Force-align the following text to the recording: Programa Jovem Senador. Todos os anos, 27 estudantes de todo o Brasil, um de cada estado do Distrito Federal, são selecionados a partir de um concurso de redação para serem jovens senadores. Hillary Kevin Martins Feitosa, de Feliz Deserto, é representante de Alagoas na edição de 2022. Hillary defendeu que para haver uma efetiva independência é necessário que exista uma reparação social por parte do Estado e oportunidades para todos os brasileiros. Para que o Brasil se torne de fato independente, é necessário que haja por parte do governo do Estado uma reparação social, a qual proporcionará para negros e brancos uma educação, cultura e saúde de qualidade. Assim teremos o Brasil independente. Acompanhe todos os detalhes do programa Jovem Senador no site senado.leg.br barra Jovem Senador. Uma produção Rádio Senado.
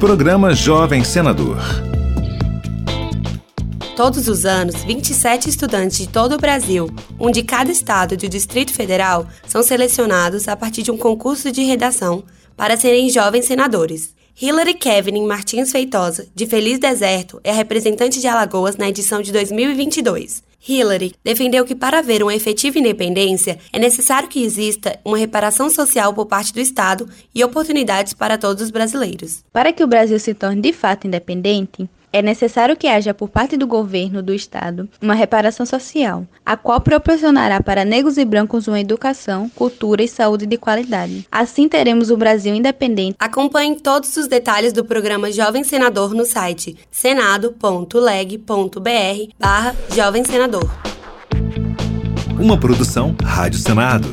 Programa 0.00 0.54
Jovem 0.54 1.04
Senador. 1.04 1.58
Todos 3.94 4.28
os 4.28 4.46
anos, 4.46 4.82
27 4.82 5.50
estudantes 5.50 5.98
de 5.98 6.08
todo 6.08 6.36
o 6.36 6.38
Brasil, 6.38 6.88
um 7.20 7.30
de 7.30 7.42
cada 7.42 7.70
estado 7.70 8.16
do 8.16 8.26
Distrito 8.26 8.72
Federal, 8.72 9.28
são 9.46 9.62
selecionados 9.62 10.48
a 10.48 10.56
partir 10.56 10.82
de 10.82 10.90
um 10.90 10.96
concurso 10.96 11.52
de 11.52 11.64
redação 11.64 12.24
para 12.56 12.78
serem 12.78 13.10
jovens 13.10 13.44
senadores. 13.44 14.14
Hillary 14.40 14.72
Kevin 14.72 15.26
Martins 15.26 15.70
Feitosa, 15.70 16.26
de 16.34 16.46
Feliz 16.46 16.78
Deserto, 16.78 17.38
é 17.44 17.52
representante 17.52 18.20
de 18.20 18.26
Alagoas 18.26 18.78
na 18.78 18.88
edição 18.88 19.20
de 19.20 19.30
2022. 19.30 20.42
Hillary 20.66 21.14
defendeu 21.24 21.64
que 21.64 21.74
para 21.74 22.00
haver 22.00 22.22
uma 22.22 22.34
efetiva 22.34 22.78
independência 22.78 23.58
é 23.72 23.78
necessário 23.78 24.28
que 24.28 24.42
exista 24.42 24.98
uma 25.04 25.16
reparação 25.16 25.70
social 25.70 26.12
por 26.12 26.26
parte 26.26 26.52
do 26.52 26.60
Estado 26.60 27.08
e 27.34 27.42
oportunidades 27.42 28.12
para 28.12 28.36
todos 28.36 28.62
os 28.62 28.70
brasileiros. 28.70 29.42
Para 29.52 29.72
que 29.72 29.82
o 29.82 29.86
Brasil 29.86 30.18
se 30.18 30.34
torne 30.34 30.60
de 30.60 30.72
fato 30.72 31.06
independente, 31.06 31.88
é 32.12 32.22
necessário 32.22 32.76
que 32.76 32.88
haja 32.88 33.14
por 33.14 33.28
parte 33.28 33.56
do 33.56 33.66
governo 33.66 34.22
do 34.22 34.34
Estado 34.34 34.88
uma 35.00 35.14
reparação 35.14 35.64
social, 35.64 36.26
a 36.44 36.56
qual 36.56 36.80
proporcionará 36.80 37.62
para 37.62 37.84
negros 37.84 38.18
e 38.18 38.24
brancos 38.24 38.68
uma 38.68 38.80
educação, 38.80 39.48
cultura 39.50 40.02
e 40.02 40.08
saúde 40.08 40.46
de 40.46 40.56
qualidade. 40.56 41.26
Assim 41.30 41.68
teremos 41.68 42.10
o 42.10 42.16
Brasil 42.16 42.54
independente. 42.54 43.16
Acompanhe 43.18 43.76
todos 43.76 44.16
os 44.16 44.26
detalhes 44.26 44.72
do 44.72 44.84
programa 44.84 45.30
Jovem 45.30 45.64
Senador 45.64 46.14
no 46.14 46.24
site 46.24 46.76
senado.leg.br 46.90 48.40
barra 49.38 49.74
Jovem 49.94 50.24
Senador. 50.24 50.70
Uma 52.38 52.58
produção 52.58 53.14
Rádio 53.22 53.58
Senado. 53.58 54.08